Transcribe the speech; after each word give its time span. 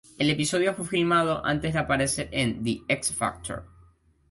El 0.17 0.31
episodio 0.31 0.73
fue 0.73 0.87
filmado 0.87 1.45
antes 1.45 1.73
de 1.73 1.79
aparecer 1.79 2.27
en 2.31 2.63
The 2.63 2.81
X 2.87 3.13
Factor. 3.15 3.65